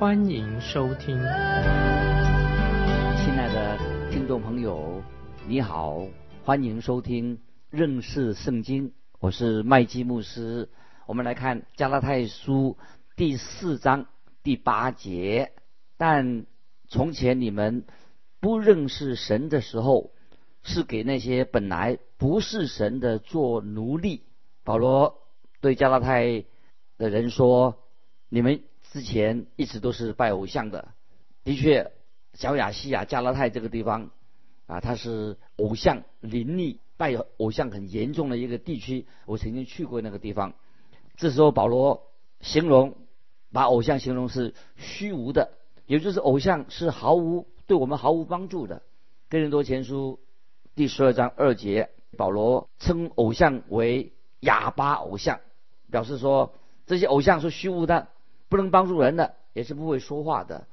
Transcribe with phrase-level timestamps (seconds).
[0.00, 1.08] 欢迎收听。
[1.08, 1.18] 亲
[3.36, 5.02] 爱的听众朋友，
[5.46, 6.06] 你好，
[6.42, 10.70] 欢迎收听认识圣经，我是麦基牧师。
[11.04, 12.78] 我们来看加拉太书
[13.14, 14.06] 第四章
[14.42, 15.52] 第八节，
[15.98, 16.46] 但
[16.88, 17.84] 从前你们
[18.40, 20.12] 不认识神的时候。
[20.62, 24.24] 是给那些本来不是神的做奴隶。
[24.62, 25.22] 保罗
[25.62, 26.44] 对加拉太
[26.98, 27.78] 的人说
[28.28, 30.88] ：“你们之前一直都是拜偶像的。
[31.44, 31.92] 的确，
[32.34, 34.10] 小亚细亚加拉太这个地方
[34.66, 39.06] 啊，它是偶像林立、拜偶像很严重的一个地区。
[39.26, 40.54] 我曾经去过那个地方。
[41.16, 42.96] 这时候保罗形容，
[43.52, 45.52] 把偶像形容是虚无的，
[45.86, 48.82] 也就是偶像是毫无对我们毫无帮助的。
[49.28, 50.20] 哥林多前书。
[50.76, 55.40] 第十二章二节，保罗称偶像为哑巴偶像，
[55.90, 56.54] 表示说
[56.86, 58.08] 这些偶像是虚无的，
[58.50, 60.66] 不能帮助人的，也是不会说话的。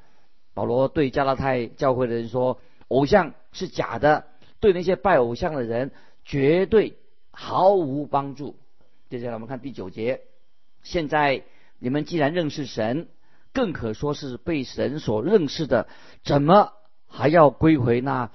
[0.53, 4.25] 保罗对加拉太教会的人说，偶像是假的，
[4.59, 5.91] 对那些拜偶像的人
[6.25, 6.97] 绝对
[7.31, 8.57] 毫无帮助。
[9.09, 10.21] 接下来我们看第九节，
[10.83, 11.43] 现在
[11.79, 13.07] 你们既然认识神，
[13.53, 15.87] 更可说是被神所认识的，
[16.23, 16.73] 怎么
[17.07, 18.31] 还要归回那？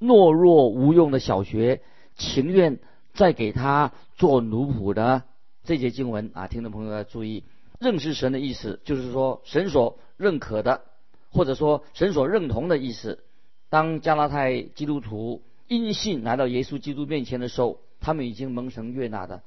[0.00, 1.80] 懦弱无用的小学，
[2.14, 2.78] 情愿
[3.14, 5.22] 再给他做奴仆的
[5.62, 7.44] 这节经文啊，听众朋友要注意，
[7.84, 10.82] 认识神的意思就是说神所认可的，
[11.30, 13.22] 或者说神所认同的意思。
[13.68, 19.42] 当加拉太基督徒因信来到耶稣基督面前的时候，他们已经蒙神悦纳的。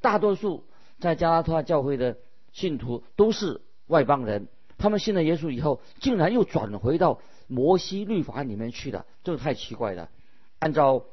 [0.00, 0.64] 大多数
[1.00, 2.16] 在加拉太教会的
[2.52, 7.20] 信徒都是外邦人，他们信了耶稣以后，竟然又转回到。
[7.52, 10.08] 摩西律法里面去了，这个太奇怪了。
[10.60, 11.04] 按照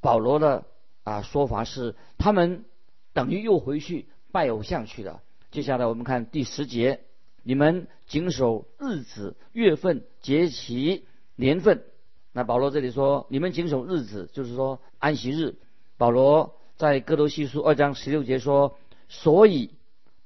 [0.00, 0.64] 保罗的
[1.04, 2.64] 啊说法是，他们
[3.12, 5.20] 等于又回去拜偶像去了。
[5.52, 7.00] 接下来我们看第十节，
[7.42, 11.04] 你们谨守日子、月份、节期、
[11.36, 11.84] 年份。
[12.32, 15.56] 那保罗这里说，你们谨守日子，就是说安息日。
[15.98, 18.78] 保罗在哥罗西书二章十六节说，
[19.10, 19.74] 所以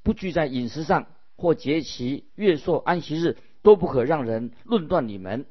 [0.05, 5.45] 不拘在饮食上或节期、月朔、安息日，都不可让人论断你们。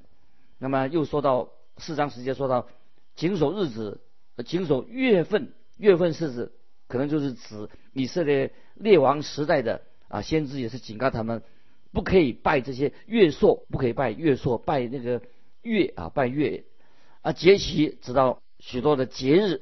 [0.58, 1.50] 那么又说到
[1.80, 2.70] 四章时节，说到
[3.18, 4.00] 谨守日子，
[4.46, 6.54] 谨守月份，月份是指
[6.88, 11.44] 可能就是指以色列列王时代的啊，先知也是警告他们，
[11.92, 15.22] 不可以拜这些月朔，不可以拜月朔，拜那个
[15.62, 16.64] 月啊，拜月
[17.22, 19.62] 啊，节期知道许多的节日。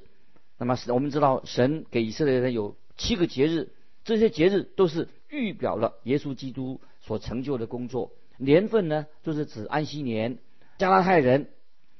[0.58, 3.72] 那么我们知道神给以色列人有七个节日，
[4.04, 8.12] 这些节日都是预表了耶稣基督所成就的工作。
[8.38, 10.40] 年份呢，就是指安息年。
[10.80, 11.50] 加拉太人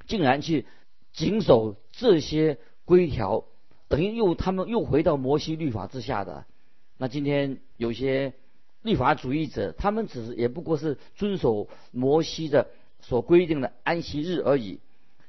[0.06, 0.66] 竟然去
[1.12, 3.44] 谨守这些规条，
[3.88, 6.44] 等于又他们又回到摩西律法之下的。
[6.96, 8.34] 那今天有些
[8.82, 12.68] 律法主义者，他们只是也不过是遵守摩西的
[13.00, 14.80] 所规定的安息日而已。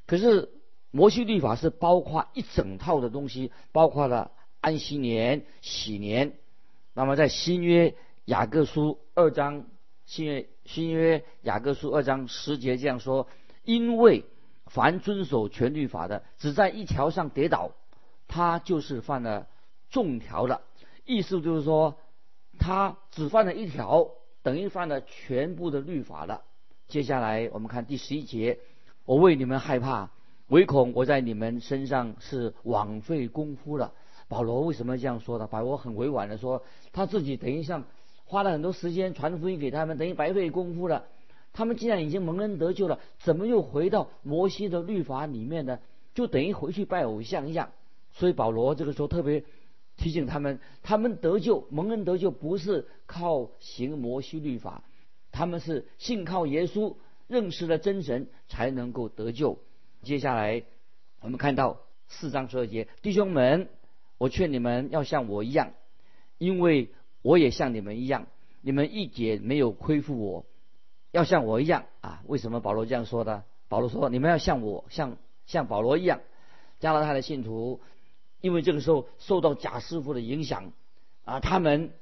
[0.05, 0.49] 可是
[0.91, 6.33] 摩西律法是包括一整套的东西，包括了安息年、喜年。
[6.93, 7.95] 那么在新约
[8.25, 9.65] 雅各书二章。
[10.07, 13.27] 新约新约雅各书二章十节这样说：
[13.63, 14.23] 因为
[14.67, 17.71] 凡遵守全律法的，只在一条上跌倒，
[18.35, 19.47] 他就是犯了
[19.89, 20.59] 众条了。
[21.05, 21.95] 意思就是说，
[22.59, 24.09] 他只犯了一条，
[24.43, 26.41] 等于犯了全部的律法了。
[26.89, 28.59] 接下来我们看第十一节：
[29.05, 30.09] 我为你们害怕，
[30.47, 33.93] 唯恐我在你们身上是枉费功夫了。
[34.27, 35.47] 保罗为什么这样说呢？
[35.47, 36.61] 保罗很委婉的说，
[36.91, 37.85] 他自己等于像。
[38.27, 41.05] 花了很多时间传福音给他们，等于白费功夫了。
[41.53, 45.77] 他们既然已经蒙恩得救了，怎么又回到摩西的律法里面呢？
[46.15, 47.69] 就等于回去拜偶像一样。
[48.15, 49.43] 所以保罗这个时候特别
[49.95, 54.83] 提醒他们：他们得救、蒙恩得救不是靠行摩西律法，
[55.31, 56.95] 他们是信靠耶稣，
[57.27, 59.59] 认识了真神才能够得救。
[60.01, 60.63] 接下来
[61.21, 63.69] 我们看到四章十二节，弟兄们，
[64.17, 65.73] 我劝你们要像我一样，
[66.39, 66.89] 因为。
[67.25, 68.27] 我也像你们一样，
[68.61, 70.45] 你们一点没有亏负我，
[71.09, 72.21] 要像我一样啊！
[72.27, 73.45] 为什么保罗这样说的？
[73.67, 75.17] 保罗说：“你们要像我，像
[75.47, 76.21] 像保罗一样。”
[76.79, 77.81] 加拿大的信徒，
[78.45, 80.71] 因为这个时候受到假师傅的影响
[81.23, 81.93] 啊，他们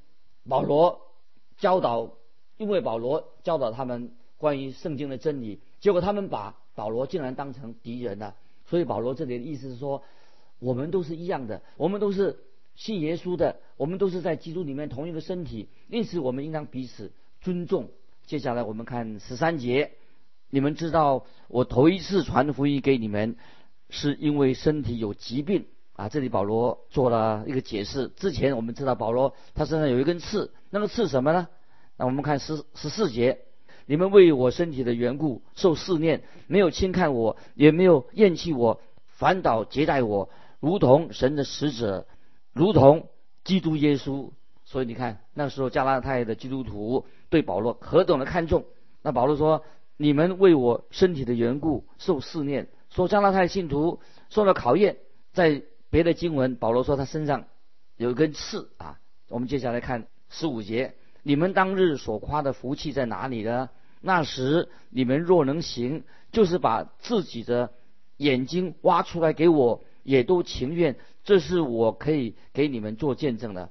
[0.45, 0.99] 保罗
[1.55, 2.17] 教导，
[2.57, 8.35] 因为保罗教导他们关于圣经的真理，结果他们把保罗竟然当成敌人了。
[8.65, 10.03] 所以保罗这里的意思是说，
[10.59, 12.37] 我们都是一样的，我们都是
[12.75, 17.89] 信耶稣的，我们都是在基督里面同一个身体，因此我们应当彼此尊重。
[18.25, 19.93] 接下来我们看十三节，
[20.49, 23.37] 你们知道我头一次传福音给你们，
[23.89, 26.09] 是因为身体有疾病啊。
[26.09, 28.09] 这里保罗做了一个解释。
[28.15, 31.47] 之前我们知道保罗他身上有一根刺，那个刺什么呢？
[31.97, 33.39] 那我们看十十四节，
[33.85, 40.29] 你们为我身体的缘故受试炼，没有轻看我，也没有厌弃我，反倒接待我，
[40.59, 42.07] 如同神的使者，
[42.53, 43.07] 如同
[43.43, 44.31] 基督耶稣。
[44.65, 48.65] 所以你看，那时候加拉太的基督徒对保罗何等的看重。
[49.03, 49.63] 那保罗说
[49.97, 53.99] ：“你们为我身体的缘故受试炼，说加拉太信徒
[54.29, 54.97] 受了考验。”
[55.33, 55.61] 在
[55.93, 57.45] 别的经文，保罗说他身上
[57.97, 58.99] 有一根刺啊。
[59.29, 63.69] 我们接下来看十五节：“你们当日所夸的福气在哪里呢？
[64.01, 67.69] 那时你们若能行，就是把自己的
[68.17, 70.95] 眼睛挖出来给我，也都情愿。
[71.23, 73.69] 这是我可以给你们做见证的。”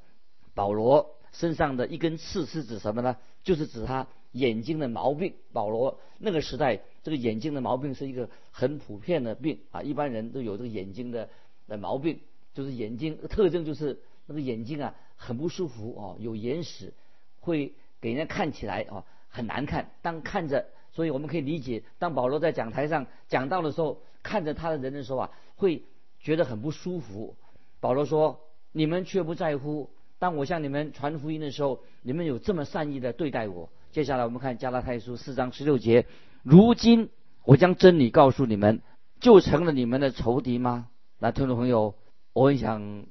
[0.55, 3.17] 保罗身上的一根刺是指什么呢？
[3.43, 5.35] 就是指他眼睛的毛病。
[5.53, 11.29] 保罗那个时代，这个眼睛的毛病是一个很普遍的病啊，一般人都有这个眼睛的
[11.73, 12.21] 的毛病，
[12.53, 16.93] 就是眼睛特征就是那个眼睛啊很不舒服哦，有眼屎，
[17.41, 19.91] 会给人家看起来啊很难看。
[20.03, 25.83] 当看着，所以我们可以理解，当保罗在讲台上讲到的时候，看着他的人的时候啊，会
[26.21, 27.35] 觉得很不舒服。
[27.81, 28.39] 保罗说
[28.71, 29.91] ：“你们却不在乎。”
[30.21, 33.71] 当我向你们传福音的时候，你们有这么善意的对待我。
[33.91, 36.07] 接下来我们看加拉太书四章十六节：
[36.45, 37.09] 如今
[37.45, 38.83] 我将真理告诉你们，
[39.19, 40.91] 就成了你们的仇敌吗？
[41.23, 41.95] 那听众朋友，
[42.33, 43.07] 我很想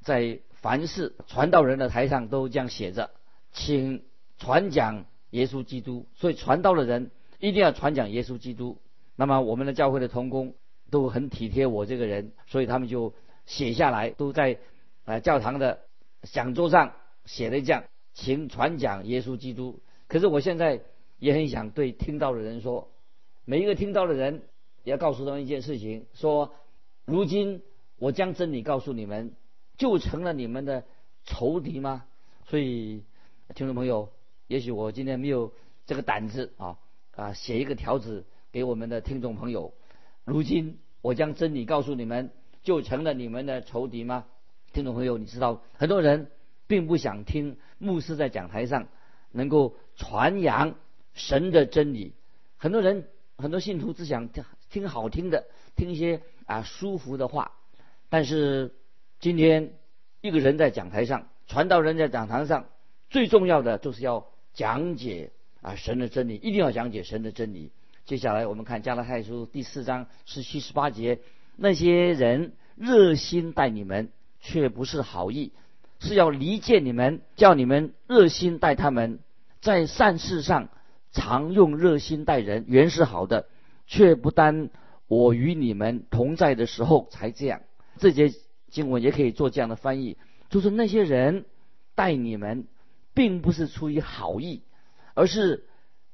[0.00, 3.10] 在凡是传道人的台上都这样写着，
[3.50, 4.04] 请
[4.38, 6.06] 传讲耶稣基督。
[6.14, 7.10] 所以传道的人
[7.40, 8.78] 一定要传讲耶稣基督。
[9.16, 10.54] 那么我们的教会的同工
[10.92, 13.14] 都很体贴我这个人，所以他们就
[13.46, 14.58] 写下来，都在
[15.04, 15.80] 呃教堂的。
[16.22, 16.92] 讲桌上
[17.24, 17.82] 写了这样，
[18.14, 19.80] 请传讲耶稣基督。
[20.06, 20.82] 可是我现在
[21.18, 22.92] 也很想对听到的人说，
[23.44, 24.42] 每一个听到的人
[24.84, 26.54] 也要告诉他们一件事情：说，
[27.06, 27.62] 如今
[27.98, 29.32] 我将真理告诉你们，
[29.78, 30.84] 就成了你们的
[31.24, 32.04] 仇敌吗？
[32.46, 33.04] 所以，
[33.54, 34.10] 听众朋友，
[34.48, 35.52] 也许我今天没有
[35.86, 36.78] 这个胆子啊
[37.12, 39.72] 啊，写一个条子给我们的听众朋友：
[40.24, 42.32] 如今我将真理告诉你们，
[42.64, 44.26] 就成了你们的仇敌吗？
[44.72, 46.28] 听众朋友，你知道很多人
[46.66, 48.88] 并不想听牧师在讲台上
[49.30, 50.74] 能够传扬
[51.14, 52.14] 神的真理，
[52.56, 54.44] 很多人很多信徒只想听
[54.76, 57.52] 听好听的，听一些啊舒服的话。
[58.10, 58.74] 但是
[59.20, 59.72] 今天
[60.20, 62.66] 一个人在讲台上，传道人在讲堂上，
[63.08, 65.30] 最重要的就是要讲解
[65.62, 67.72] 啊神的真理，一定要讲解神的真理。
[68.04, 71.20] 接下来我们看加拉太书第四章十七十八节，
[71.56, 74.10] 那些人热心待你们。
[74.38, 75.50] 却不是好意，
[75.98, 79.18] 是要离间你们，叫你们热心待他们，
[79.60, 80.68] 在善事上
[81.10, 83.48] 常用热心待人，原是好的，
[83.86, 84.70] 却不单
[85.08, 87.62] 我与你们同在的时候才这样。
[87.98, 88.32] 这节
[88.68, 90.18] 经文也可以做这样的翻译，
[90.50, 91.46] 就是那些人
[91.94, 92.66] 待你们，
[93.14, 94.62] 并不是出于好意，
[95.14, 95.66] 而是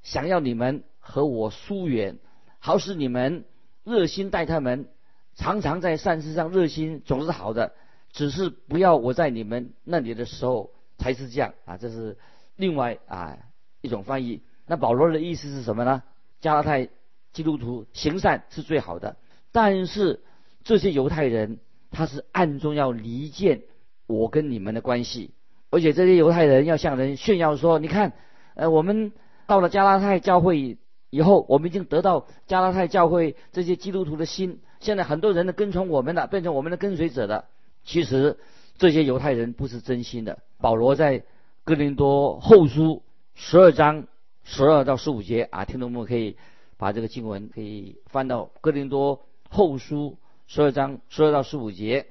[0.03, 2.19] 想要你们和我疏远，
[2.59, 3.45] 好使你们
[3.85, 4.89] 热心待他们，
[5.35, 7.75] 常常在善事上热心，总是好的。
[8.13, 12.19] 只是不要我在你们那里的时候才是这样啊，这是
[12.57, 13.39] 另外啊
[13.81, 14.43] 一种翻译。
[14.67, 16.03] 那保罗的意思是什么呢？
[16.41, 16.91] 加拉太
[17.33, 19.17] 基督徒行善是最好的，
[19.53, 20.21] 但是
[20.65, 21.59] 这些犹太人
[21.91, 23.63] 他是暗中要离间
[24.07, 25.33] 我跟你们的关系，
[25.71, 28.13] 而且这些犹太人要向人炫耀说：你看，
[28.55, 29.13] 呃，我们
[29.47, 30.79] 到了加拉太教会
[31.11, 37.47] 以后，我们已经得到加拉太教会这些基督徒的心，现在很多人都跟从我们的，变成我们的跟随者了。
[37.85, 38.39] 其实
[38.79, 40.39] 这些犹太人不是真心的。
[40.61, 41.25] 保罗在
[41.65, 43.03] 哥林多后书
[43.35, 44.07] 十二章
[44.45, 46.37] 十二到十五节啊，听众们可以
[46.77, 52.07] 把这个经文可以翻到哥林多后书十二章十二到十五节。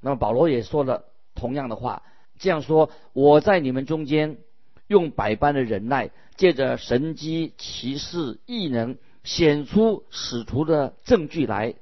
[0.00, 1.04] 那么保罗也说了
[1.34, 2.02] 同样的话，
[2.38, 4.38] 这样说：我在你们中间
[4.86, 11.74] 用百般的忍耐，借着神机骑士异能显出使徒的证据来。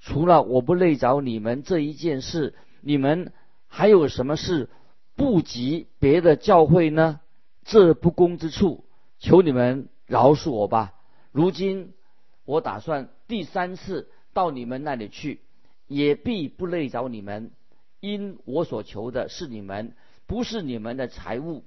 [0.00, 2.54] 除了我不累着你们这一件事。
[2.82, 3.32] 你们
[3.66, 4.68] 还有什么事
[5.16, 7.18] 不及别的教会呢？
[7.64, 8.84] 这不公之处，
[9.18, 10.92] 求你们饶恕我吧。
[11.36, 11.92] 如今
[12.46, 15.42] 我打算第三次到你们那里去，
[15.86, 17.50] 也必不累着你们，
[18.00, 19.92] 因我所求的是你们，
[20.26, 21.62] 不是你们的财物。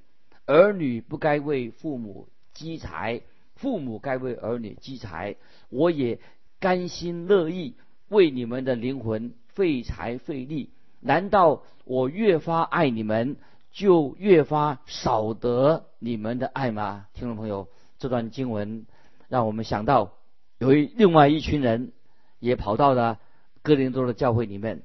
[0.47, 3.21] 儿女不该为父母积财，
[3.53, 5.35] 父母该为儿女积财，
[5.69, 6.19] 我也
[6.59, 7.75] 甘心乐意
[8.07, 10.71] 为你们的灵魂费财费力。
[10.99, 13.38] 难道我越发爱你们，
[13.71, 17.05] 就越发少得你们的爱吗？
[17.13, 17.67] 听众朋友，
[17.99, 18.88] 这段经文
[19.29, 20.12] 让我们想到，
[20.57, 21.93] 有一另外一群人
[22.39, 23.19] 也跑到了
[23.62, 24.81] 哥林多的教会里面。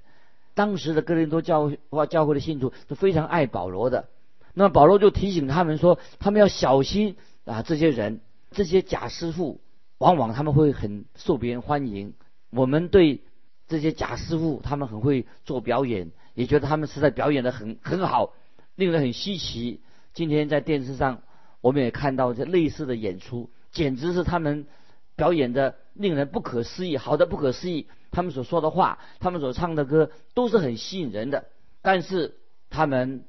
[0.55, 4.09] 当时的哥林多教会教会的信徒是非常爱保罗的。
[4.53, 8.21] 那么保罗就提醒他们说，他们要小心啊，这些人，
[8.53, 9.61] 这些假师傅，
[9.99, 12.15] 往往他们会很受别人欢迎。
[12.51, 13.23] 我们对
[13.67, 18.33] 这些假师傅，他们很会做表演，也觉得他们实在表演的很很好，
[18.77, 19.81] 令人很稀奇。
[20.13, 21.23] 今天在电视上，
[21.61, 24.66] 我们也看到这类似的演出，简直是他们
[25.14, 27.87] 表演的令人不可思议，好的不可思议。
[28.11, 31.45] 他们所说的话，他们所唱的歌，都是很吸引人的。
[31.83, 32.37] 但是
[32.71, 33.26] 他们。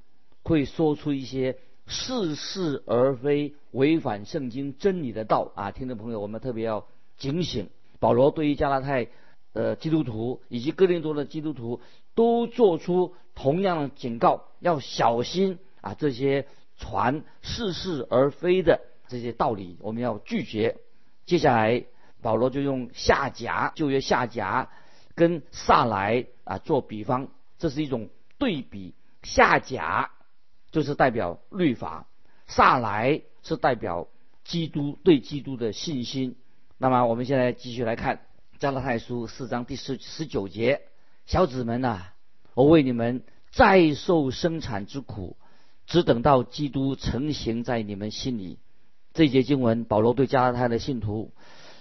[0.47, 5.71] 会说出一些似是而非、违反圣经真理的道啊！
[5.71, 6.85] 听众朋友，我们特别要
[7.17, 7.69] 警醒。
[7.99, 9.07] 保罗对于加拉太
[9.53, 11.81] 呃基督徒以及哥林多的基督徒
[12.13, 15.95] 都做出同样警告，要小心啊！
[15.95, 16.45] 这些
[16.77, 20.77] 传似是而非的这些道理，我们要拒绝。
[21.25, 21.85] 接下来，
[22.21, 24.69] 保罗就用下甲旧约下甲
[25.15, 28.93] 跟萨来啊做比方，这是一种对比
[29.23, 30.11] 下甲。
[30.71, 32.05] 就是代表律法，
[32.47, 34.09] 萨来是代表
[34.43, 36.35] 基督对基督的信心。
[36.77, 38.25] 那么我们现在继续来看
[38.59, 40.81] 加拉太书四章第十十九节，
[41.25, 42.07] 小子们呐，
[42.55, 45.37] 我为你们再受生产之苦，
[45.87, 48.59] 只等到基督成型在你们心里。
[49.15, 51.31] 这节经文，保罗对加拉太的信徒，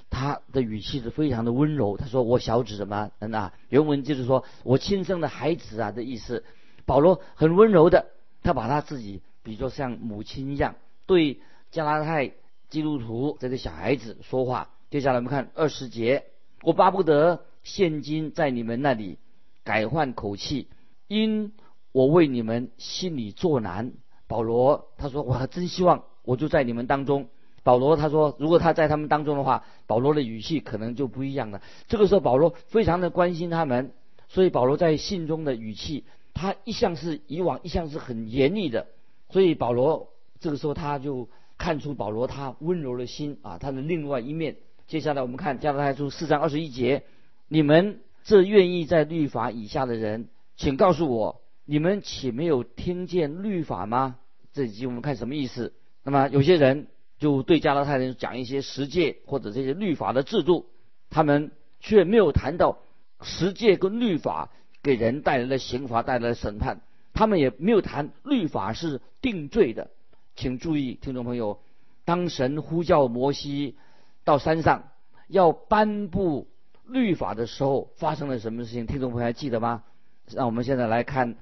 [0.09, 1.97] 他的语气是非常的温柔。
[1.97, 6.45] 他说：“我小子们啊，原文就是说我亲生的孩子啊的意思。”
[6.87, 8.07] 保罗很温柔的。
[8.45, 10.77] 他把他自己比作像母亲一样，
[11.07, 12.35] 对加拉太
[12.69, 14.71] 基督徒这个小孩子说话。
[14.91, 16.27] 接下来我们看二十节，
[16.63, 19.19] 我巴不得现今在你们那里
[19.65, 20.69] 改换口气，
[21.09, 21.53] 因
[21.91, 23.93] 我为你们心里作难。
[24.29, 27.29] 保罗他说，我还真希望我就在你们当中。
[27.63, 31.63] 保罗他说，如果他在他们当中的话，保罗的语气可能就不一样了。
[31.89, 33.93] 这个时候保罗非常的关心他们，
[34.29, 36.05] 所以保罗在信中的语气。
[36.35, 38.89] 他一向是以往一向是很严厉的，
[39.31, 40.09] 所以保罗
[40.41, 44.57] 这个时候他就看出保罗他温柔的心啊，他的另外一面。
[44.87, 47.05] 接下来我们看加拉太书四章二十一节：
[47.49, 54.17] 你们这愿意在律法以下的人，请告诉我，你们岂没有听见律法吗？
[54.53, 55.73] 这集我们看什么意思？
[56.05, 56.87] 那么有些人
[57.19, 60.67] 就对加拉太人讲一些十诫或者这些律法的制度，
[61.11, 62.79] 他们却没有谈到
[63.21, 64.51] 十诫跟律法。
[64.85, 66.83] 给人带来的刑罚，带来的审判。
[67.15, 69.89] 他们也没有谈律法是定罪的，
[70.37, 71.59] 请注意，听众朋友，
[72.05, 73.77] 当神呼叫摩西
[74.25, 74.91] 到山上
[75.27, 76.49] 要颁布
[76.87, 78.85] 律法的时候，发生了什么事情？
[78.85, 79.85] 听众朋友还记得吗？
[80.31, 81.37] 让我们现在来看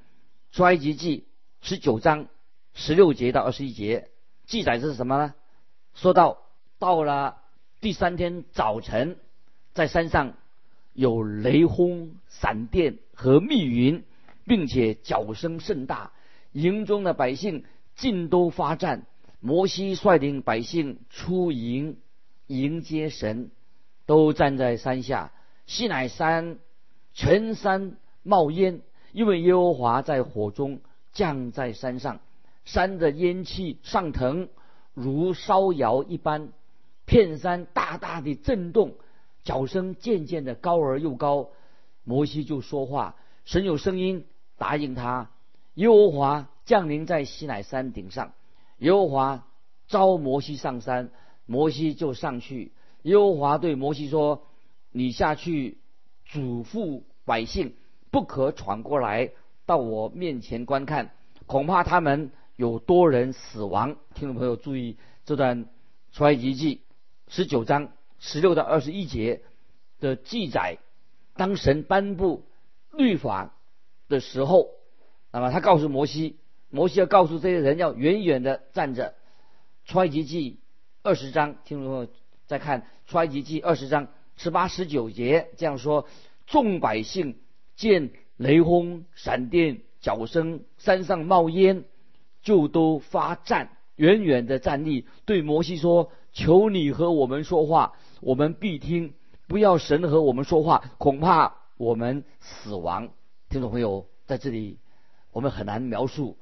[0.52, 1.26] 衰埃及记
[1.62, 2.28] 十九章
[2.74, 4.10] 十六节到二十一节，
[4.52, 5.34] 记载是什么呢？
[5.94, 6.42] 说到
[6.78, 7.38] 到了
[7.80, 9.16] 第三天早晨，
[9.72, 10.34] 在山上
[10.92, 12.98] 有雷轰、闪电。
[13.14, 14.04] 和密云，
[14.44, 16.12] 并且脚声甚大，
[16.52, 17.64] 营中的百姓
[17.96, 19.06] 尽都发战。
[19.40, 21.96] 摩西率领百姓出营
[22.46, 23.50] 迎接神，
[24.04, 25.32] 都站在山下。
[25.64, 26.58] 西乃山
[27.14, 28.82] 全山冒烟，
[29.12, 32.20] 因为耶和华在火中降在山上，
[32.64, 34.48] 山的烟气上腾，
[34.94, 36.50] 如烧窑一般，
[37.06, 38.94] 片山大大的震动，
[39.42, 41.48] 脚声渐渐的高而又高。
[42.04, 44.26] 摩西就说话，神有声音
[44.58, 45.30] 答应他。
[45.74, 48.32] 耶和华降临在西乃山顶上，
[48.78, 49.46] 耶和华
[49.88, 51.10] 召摩西上山，
[51.46, 52.72] 摩西就上去。
[53.02, 54.46] 耶和华对摩西说
[54.92, 55.78] ：“你下去
[56.24, 57.74] 嘱咐百姓，
[58.10, 59.30] 不可闯过来
[59.64, 61.10] 到我面前观看，
[61.46, 65.68] 恐怕他们有多人死亡。”听众朋友注意这段
[66.12, 66.82] 出埃及记
[67.28, 69.42] 十九章十六到二十一节
[70.00, 70.78] 的记载。
[71.34, 72.44] 当神颁布
[72.92, 73.54] 律法
[74.08, 74.68] 的时候，
[75.32, 76.36] 那么他告诉摩西，
[76.68, 79.14] 摩西要告诉这些人要远远的站着。
[79.86, 80.60] 出埃及记
[81.02, 82.08] 二十章，听众朋友
[82.46, 86.06] 再看出埃及记二十章十八十九节这样说：
[86.46, 87.38] 众百姓
[87.74, 91.84] 见雷轰、闪电、脚声，山上冒烟，
[92.42, 99.14] 就都发战，远远的站立，对摩西说：“求你和我们说话，我们必听。”
[99.48, 103.10] 不要神和我们说话，恐怕我们死亡。
[103.50, 104.78] 听众朋友，在这里
[105.30, 106.38] 我们很难描述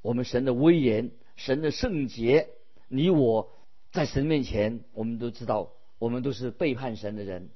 [0.00, 2.50] 我们神的威严、神的圣洁。
[2.86, 3.50] 你我
[3.90, 7.50] 在神面前，我们都知道，我们都是背叛神的人，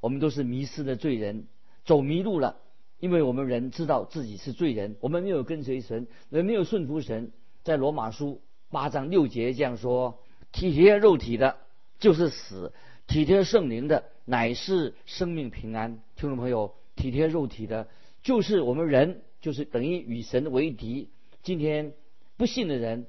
[0.00, 1.48] 我们都是迷失的罪人，
[1.84, 2.56] 走迷路了。
[2.98, 7.30] 因为我们人知道自己是罪人，我们没有跟随神，也没有顺服神。
[7.62, 10.22] 在罗马书八章六节这样说：
[10.52, 11.56] 体贴肉体的，
[11.98, 12.72] 就是死；
[13.06, 16.00] 体贴圣灵的，乃是生命平安。
[16.16, 17.88] 听众朋友，体贴肉体的，
[18.22, 21.10] 就是我们人，就是等于与神为敌。
[21.42, 21.92] 今天
[22.36, 23.06] 不信的人，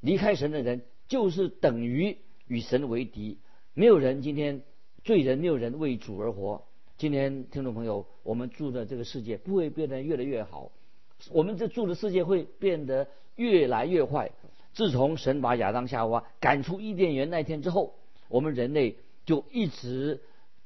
[0.00, 3.38] 离开神的人，就是等于与神为敌。
[3.74, 4.62] 没有人今天
[5.04, 6.64] 罪人，没有人为主而活。
[7.02, 10.70] 今天听众朋友，我们住的这个世界不会变得越来越好，
[11.32, 14.30] 我们这住的世界会变得越来越坏。
[14.72, 17.96] 自从神把亚当夏娃赶出伊甸园那天之后，
[18.28, 20.20] 我们人类就一直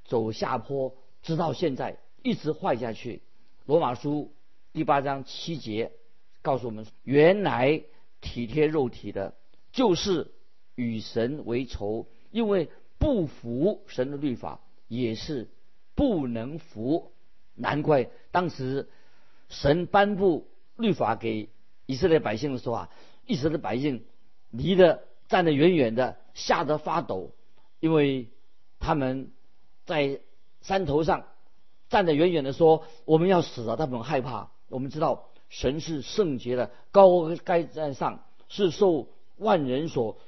[0.05, 3.23] 走下坡，直到现在一直坏下去。
[3.65, 4.31] 罗马书
[4.75, 5.93] 第八章七节
[6.43, 7.83] 告诉我们：原来
[8.21, 9.33] 体贴肉体的，
[9.73, 10.33] 就是
[10.75, 15.49] 与神为仇，因为不服神的律法，也是。
[15.97, 17.11] 不能服，
[17.55, 18.89] 难怪当时
[19.49, 21.49] 神颁布律法给
[21.87, 22.91] 以色列百姓的时候啊，
[23.27, 24.05] 以色列百姓
[24.51, 27.33] 离得站得远远的，吓得发抖，
[27.81, 28.29] 因为
[28.79, 29.33] 他们
[29.87, 30.21] 在
[30.61, 31.25] 山头上
[31.89, 34.51] 站得远远的说：“我们要死了。”他们很害怕。
[34.69, 40.19] 我们知道神是圣洁的，高高在上，是受万人所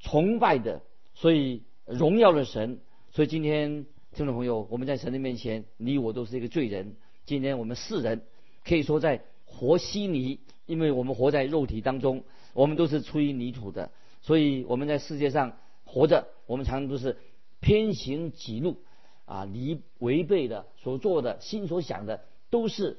[0.00, 0.80] 崇拜的，
[1.14, 2.80] 所以荣耀的神。
[3.10, 3.84] 所以今天。
[4.14, 6.96] 听众朋友，我们在神的面前，你我都是一个罪人。
[7.24, 8.22] 今天我们世人
[8.64, 17.16] 可以说在活稀泥，因为我们活在肉体当中，我们都是出于泥土的，所以我们在世界上活着，我们常常都是
[17.60, 18.78] 偏行己路，
[19.24, 22.98] 啊，离违背的所做的心所想的都是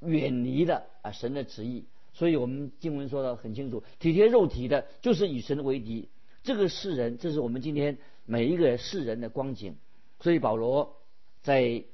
[0.00, 1.86] 远离的啊神的旨意。
[2.12, 6.08] 所以我们经文说的很清楚，体贴肉体的，就是与神为敌。
[6.42, 9.76] 这个世人，这是我们今天每一个世人的光景。
[10.20, 10.96] 所以保罗
[11.42, 11.84] 在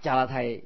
[0.00, 0.62] 加拉太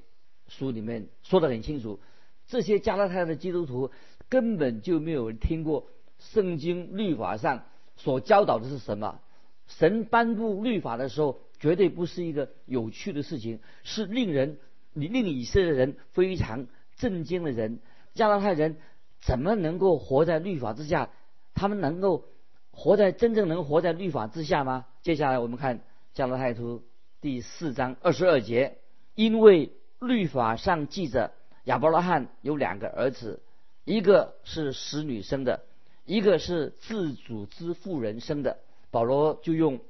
[0.46, 2.00] 书里面说的很清楚，
[2.46, 3.90] 这些加拉太的基督徒
[4.28, 7.64] 根本就没有听过圣经律法上
[7.96, 9.20] 所教导的是什么。
[9.66, 14.58] 神颁布律法的时候，绝对不是一个有趣的事情，是令人
[14.94, 16.66] 令以色列人非常
[16.96, 17.80] 震惊的人。
[18.14, 18.78] 加拉太人
[19.20, 21.10] 怎么能够活在律法之下？
[21.54, 22.24] 他们能够
[22.70, 24.86] 活在真正能活在律法之下吗？
[25.02, 25.80] 接下来我们看
[26.14, 26.82] 加拉太书。
[27.20, 28.78] 第四章二十二节，
[29.16, 31.32] 因为律法上记着
[31.64, 33.42] 亚伯拉罕有两个儿子，
[33.84, 35.64] 一个是使女生的，
[36.04, 38.58] 一个是自主之妇人生的。
[38.92, 39.80] 保罗就用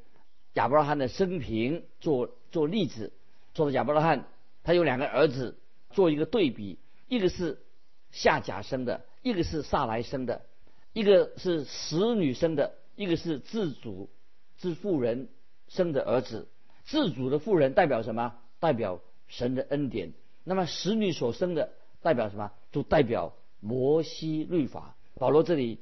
[0.54, 3.12] 亚伯拉罕的生平做做例子，
[3.52, 4.24] 说亚伯拉罕
[4.64, 5.58] 他有两个儿子，
[5.90, 7.58] 做一个对比，一个是
[8.10, 10.46] 夏甲生的，一个是萨来生的，
[10.94, 14.08] 一个是使女生的，一个是自主
[14.56, 15.28] 之妇人
[15.68, 16.48] 生的儿子。
[16.88, 18.34] 自主的妇人代表什么？
[18.60, 20.14] 代表神的恩典。
[20.42, 22.50] 那么使女所生的代表什么？
[22.72, 24.96] 就代表摩西律法。
[25.14, 25.80] 保罗这里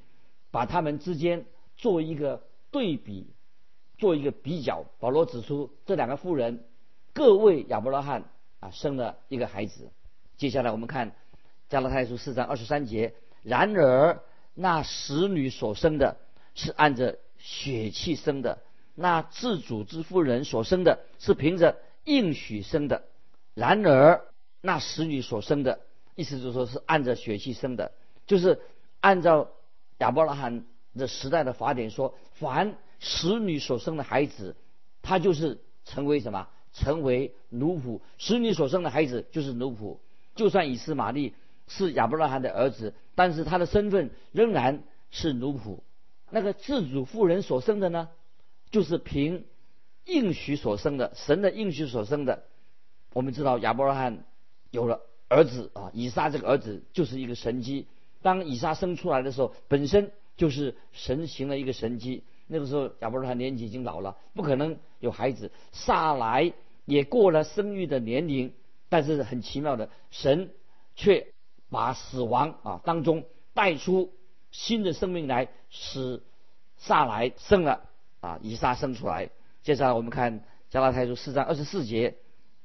[0.51, 2.43] 把他们之间做一个
[2.73, 3.29] 对比，
[3.99, 4.85] 做一个比较。
[4.99, 6.65] 保罗指出这两个妇人
[7.13, 8.25] 各为亚伯拉罕
[8.59, 9.93] 啊生了一个孩子。
[10.37, 11.15] 接下来我们看
[11.69, 13.15] 加拉太书四章二十三节。
[13.45, 14.21] 然而
[14.55, 16.17] 那使女所生的
[16.57, 18.59] 是按着血气生的。
[18.97, 23.05] 那自主之妇人所生的是凭着应许生的，
[23.55, 24.23] 然而
[24.61, 25.79] 那使女所生的，
[26.17, 27.93] 意思就是说是按照血气生的，
[28.27, 28.59] 就是
[29.01, 29.51] 按照
[29.99, 30.65] 亚伯拉罕
[30.97, 34.57] 的时代的法典说，凡使女所生的孩子，
[35.03, 36.49] 他就是成为什么？
[36.73, 38.01] 成为奴仆。
[38.19, 39.99] 使女所生的孩子就是奴仆。
[40.35, 41.35] 就算以斯玛利
[41.69, 45.81] 是亚伯拉罕的儿子，但是他的身份仍然是奴仆。
[46.31, 48.09] 那个自主妇人所生的呢？
[48.71, 49.45] 就是凭
[50.05, 52.45] 应许所生的，神的应许所生的。
[53.13, 54.25] 我们知道亚伯拉罕
[54.71, 57.87] 有了儿子啊，以撒这个儿子就是一个神迹。
[58.23, 62.25] 当以撒生出来的时候，本身就是神行了一个神迹。
[62.47, 65.51] 那个时候亚伯拉罕年纪已经老了，不可能有孩子。
[65.73, 66.53] 撒来
[66.85, 68.53] 也过了生育的年龄，
[68.89, 70.51] 但是很奇妙的，神
[70.95, 71.29] 却
[71.71, 73.25] 把死亡啊当中
[73.55, 74.13] 带出
[74.53, 76.23] 新的生命来，使
[76.77, 77.89] 撒来生了。
[78.27, 79.31] 啊，以撒生出来。
[79.63, 82.17] 接下来我们看加拉太书四章二十四节，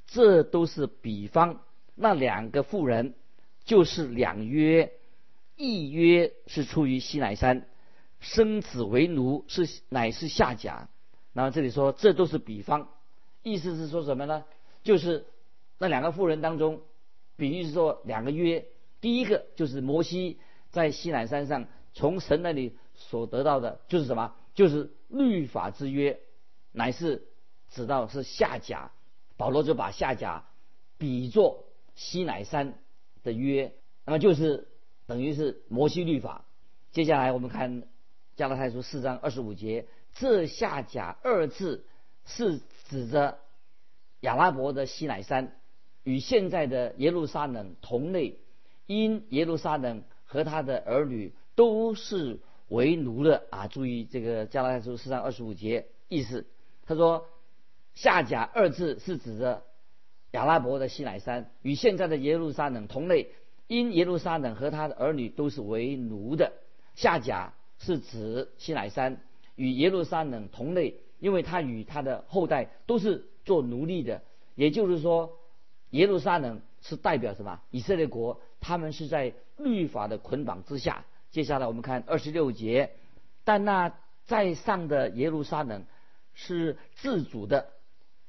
[0.08, 1.62] 这都是比方。
[1.94, 3.14] 那两个妇人
[3.64, 4.92] 就是两约，
[5.56, 7.68] 一约是出于西乃山，
[8.20, 10.90] 生子为奴是乃是下甲。
[11.34, 12.90] 然后这里说这都是比方，
[13.44, 14.44] 意思是说什么呢？
[14.84, 15.28] 就是
[15.78, 16.82] 那两个妇人当中，
[17.38, 18.66] 比喻是说两个约。
[19.00, 20.40] 第一个就是摩西
[20.72, 24.34] 在西乃山上从神那里所得到的，就是什么？
[24.54, 26.20] 就是律法之约，
[26.72, 27.28] 乃是
[27.70, 28.92] 指到是下甲。
[29.38, 30.46] 保罗就把下甲
[31.00, 32.76] 比作西乃山
[33.24, 33.74] 的约，
[34.06, 34.68] 那么就是
[35.08, 36.46] 等于是摩西律法。
[36.92, 37.84] 接下来我们看
[38.36, 41.86] 加拉太书四章二十五节，这下甲二字
[42.26, 43.40] 是指着
[44.20, 45.56] 亚拉伯的西乃山，
[46.04, 48.40] 与现在的耶路撒冷同类，
[48.86, 52.40] 因耶路撒冷和他的儿女都是
[52.72, 53.68] 为奴的啊！
[53.68, 56.46] 注意这个加拉太书四章二十五节意思，
[56.86, 57.28] 他说。
[57.94, 59.64] 下甲二字是指着
[60.32, 63.34] 亚拉伯的西乃山，与现在的耶路撒冷同类，
[63.68, 66.54] 因耶路撒冷和他的儿女都是为奴的。
[66.96, 69.22] 下甲是指西乃山，
[69.56, 74.22] 与耶路撒冷同类，因为他与他的后代都是做奴隶的。
[74.56, 75.38] 也就是说，
[75.90, 77.60] 耶路撒冷是代表什么？
[77.72, 81.04] 以色列国，他们是在律法的捆绑之下。
[81.32, 82.92] 接下来我们看二十六节，
[83.44, 83.94] 但那
[84.26, 85.86] 在上的耶路撒冷
[86.34, 87.70] 是自主的。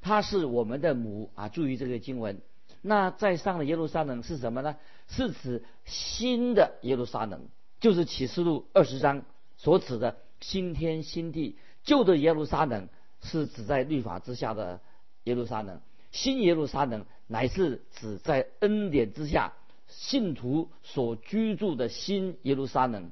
[0.00, 1.48] 他是我们的母啊！
[1.48, 2.40] 注意这个经文。
[2.80, 4.76] 那在上的耶路撒冷是什么呢？
[5.06, 7.46] 是指新的耶路撒冷，
[7.78, 9.22] 就是启示录二十章
[9.56, 11.56] 所指的新天新地。
[11.84, 12.88] 旧的耶路撒冷
[13.22, 14.80] 是指在律法之下的
[15.22, 19.52] 耶路撒冷，新耶路撒冷乃是指在恩典之下
[19.92, 23.10] 信徒所居住的新耶路撒冷。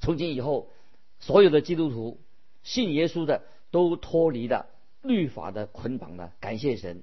[0.00, 0.68] 从今以后，
[1.20, 2.20] 所有的基督徒
[2.62, 4.66] 信耶稣的都脱离了。
[5.02, 7.02] 律法的捆绑了，感谢神。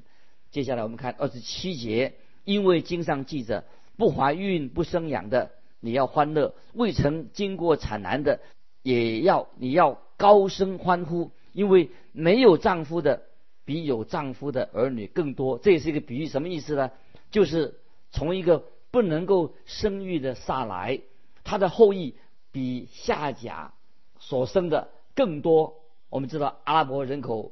[0.51, 2.13] 接下来我们看二十七节，
[2.45, 3.65] 因为经上记着，
[3.97, 8.39] 不怀孕不生养的，你要欢乐；未曾经过产难的，
[8.83, 13.23] 也要你要高声欢呼，因为没有丈夫的
[13.65, 15.59] 比有丈夫的儿女更多。
[15.59, 16.91] 这也是一个比喻，什么意思呢？
[17.31, 17.75] 就是
[18.11, 21.01] 从一个不能够生育的撒来，
[21.43, 22.15] 他的后裔
[22.51, 23.73] 比夏甲
[24.19, 25.75] 所生的更多。
[26.09, 27.51] 我们知道阿拉伯人口。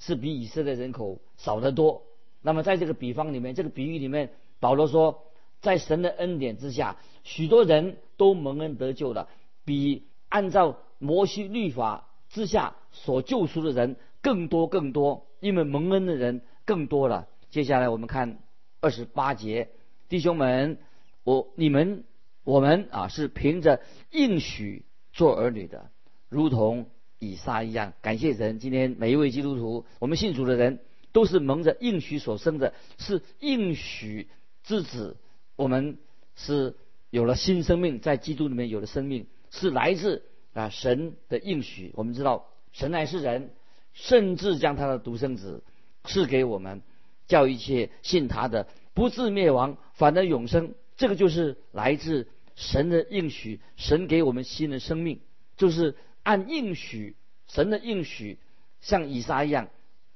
[0.00, 2.02] 是比以色列人口少得多。
[2.42, 5.22] 那么在这个比方里面，这个比喻里面，保罗说，
[5.62, 9.28] 在神的恩典之下，许多人都蒙恩得救了，
[9.64, 17.28] 比按照摩西律法之下所救赎的人更多更多，因为蒙恩的人更多了。
[17.48, 18.40] 接下来我们看
[18.80, 19.70] 二十八节，
[20.08, 20.78] 弟兄们，
[21.24, 22.04] 我你们
[22.44, 25.90] 我们啊是凭着应许做儿女的，
[26.28, 26.88] 如同。
[27.20, 28.58] 以撒一样，感谢神。
[28.58, 34.28] 今天每一位基督徒，我们信主的人，都是蒙着应许所生的，是应许
[34.62, 35.16] 之子。
[35.56, 35.96] 我们
[36.36, 36.76] 是
[37.08, 41.92] 有了新生命，在基督里面有了生命，是来自啊神的应许。
[41.94, 43.52] 我们知道，神乃是人，
[43.94, 45.62] 甚至将他的独生子
[46.02, 46.82] 赐给我们，
[47.26, 50.74] 叫一切信他的不至灭亡，反得永生。
[50.96, 55.20] 这个就是来自神的应许，神给我们新的生命，
[55.56, 55.94] 就是。
[56.24, 57.16] 按应许，
[57.48, 58.38] 神的应许，
[58.80, 59.68] 像以撒一样，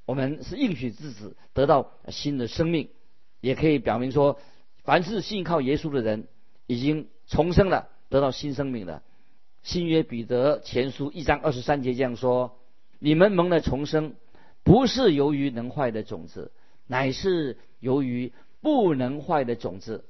[0.06, 2.88] 我们是应许之子，得到新的生命，
[3.42, 4.40] 也可以表明说，
[4.84, 6.26] 凡是信靠耶稣的人，
[6.66, 9.02] 已经重生了，得到新生命了。
[9.62, 12.58] 新约彼得前书一章二十三节这样说：
[12.98, 14.14] 你们蒙了重生，
[14.64, 16.52] 不是由于能坏的种子，
[16.86, 20.05] 乃是由于不能坏的种子，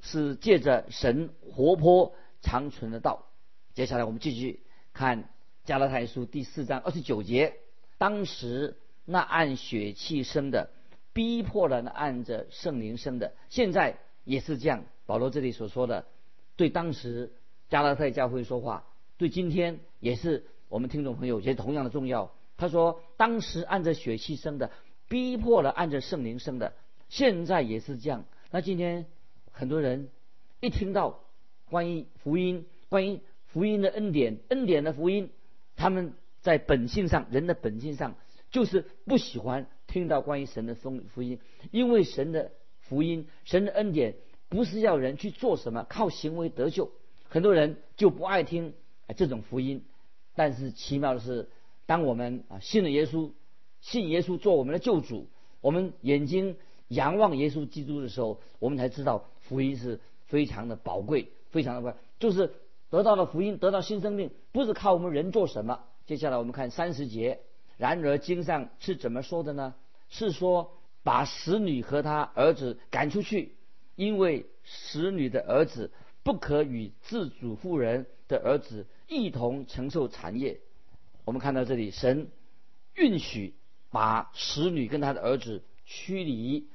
[0.00, 3.26] 是借着神活泼长存的道。
[3.74, 4.60] 接下来我们继续
[4.92, 5.28] 看。
[5.64, 7.54] 加拉太书第四章二十九节，
[7.96, 8.76] 当时
[9.06, 10.68] 那按血气生的，
[11.14, 14.84] 逼迫了那按着圣灵生的，现在也是这样。
[15.06, 16.04] 保罗这里所说的，
[16.56, 17.32] 对当时
[17.70, 18.84] 加拉太教会说话，
[19.16, 22.30] 对今天也是我们听众朋友也同样的重要。
[22.58, 24.70] 他说，当时按着血气生的，
[25.08, 26.74] 逼迫了按着圣灵生的，
[27.14, 28.24] 现在也是这样。
[28.50, 29.06] 那今天
[29.52, 30.08] 很多人
[30.58, 31.20] 一听到
[31.70, 35.30] 关于福音，关于福音的恩典，恩典的福音。
[35.76, 38.16] 他们在本性上，人的本性上
[38.50, 41.38] 就是不喜欢听到关于神的风福音，
[41.70, 42.50] 因为神的
[42.80, 44.16] 福音、神的恩典
[44.48, 46.90] 不是要人去做什么，靠行为得救。
[47.28, 48.74] 很多人就不爱听
[49.16, 49.84] 这种福音。
[50.34, 51.48] 但是奇妙的是，
[51.86, 53.30] 当我们啊信了耶稣，
[53.80, 55.28] 信耶稣做我们的救主，
[55.60, 56.56] 我们眼睛
[56.88, 62.54] 仰望耶稣基督的时候，我们才知道福音是非常的宝贵，非常的贵，就是。
[62.90, 65.80] 得到了福音，得到新生命，不是靠我们人做什么。
[66.06, 67.40] 接下来我们看三十节。
[67.76, 69.74] 然而经上是怎么说的呢？
[70.08, 70.70] 是说
[71.02, 73.56] 把使女和他儿子赶出去，
[73.96, 75.90] 因为使女的儿子
[76.22, 80.60] 不可与自主妇人的儿子一同承受产业。
[81.24, 82.28] 我们看到这里，神
[82.94, 83.54] 允许
[83.90, 86.68] 把使女跟他的儿子驱离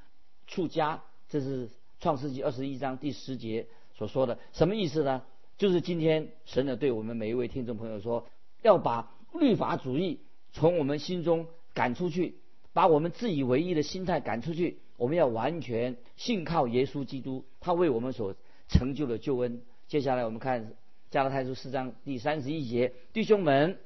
[0.50, 1.70] 出家，这是
[2.02, 4.38] 创世纪二十一章第十节所说的。
[4.52, 5.22] 什么意思呢？
[5.58, 8.28] 就是今天神呢对我们每一位听众朋友说，
[8.62, 10.20] 要把律法主义
[10.52, 12.36] 从我们心中赶出去，
[12.74, 14.80] 把我们自以为意的心态赶出去。
[14.98, 18.36] 我们要完全信靠耶稣基督，他为我们所
[18.68, 19.62] 成就的救恩。
[19.88, 20.74] 接下来我们看
[21.12, 23.78] 加拉太书四章第三十一节，弟兄们，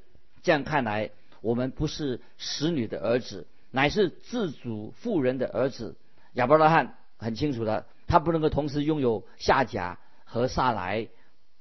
[0.42, 5.96] 这样看来，我们不是使女的儿子，乃是自主妇人的儿子。
[6.34, 11.08] 亚伯拉罕很清楚的，他不能够同时拥有夏甲和撒来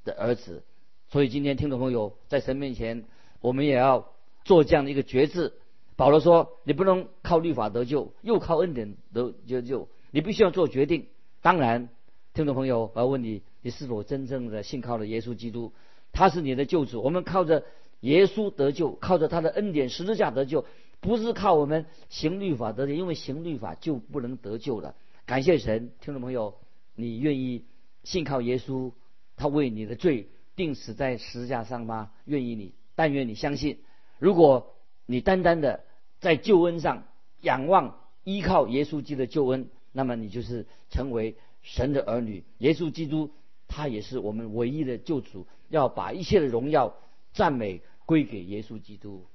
[0.05, 0.63] 的儿子。
[1.09, 3.05] 所以今天听众朋友在神面前，
[3.41, 4.09] 我们也要
[4.45, 5.53] 做这样的一个决志。
[5.95, 11.07] 保罗说：“你不能靠律法得救，又靠恩典得得救，你必须要做决定。”
[11.43, 11.91] 当然，
[12.33, 15.73] 听众朋友，我要问你：你是否真正的信靠了耶稣基督？
[16.13, 17.03] 他是你的救主。
[17.03, 17.65] 我们靠着
[18.01, 20.65] 耶稣得救，靠着他的恩典十字架得救，
[21.03, 24.95] 不是靠我们行律法得救，因为行律法就不能得救了。
[25.27, 26.55] 感谢神，听众朋友，
[26.95, 27.65] 你愿意
[28.05, 28.93] 信靠耶稣，
[29.37, 32.13] 他为你的罪定死在十字架上吗？
[32.25, 33.81] 愿意你，但愿你相信。
[34.21, 35.83] 如果你单单的
[36.21, 37.03] 在救恩上
[37.41, 42.45] 仰望依靠耶稣基督的救恩，那么你就是成为神的儿女。
[42.59, 43.33] 耶稣基督
[43.67, 46.95] 他也是我们唯一的救主，要把一切的荣耀
[47.33, 49.27] 赞美归给耶稣基督。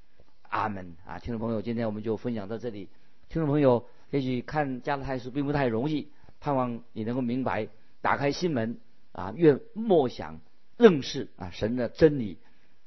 [0.49, 1.19] 阿门啊！
[1.19, 2.89] 听众朋友，今天我们就分享到这里。
[3.29, 6.07] 听众朋友，也许看加拉太书并不太容易，
[6.39, 7.67] 盼望你能够明白，
[8.01, 8.77] 打开心门
[9.11, 10.39] 啊，愿默想
[10.77, 12.37] 认识啊神的真理。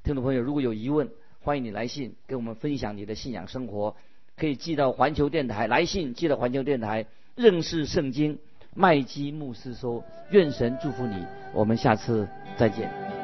[0.03, 3.97] 听众朋友，如果有疑问，欢迎你来信跟我们分享你的信仰生活，
[4.37, 8.39] 可以寄到环球电台来信，寄到环球电台认识圣经
[8.75, 13.20] 麦基牧师说，愿神祝福你，我们下次再见。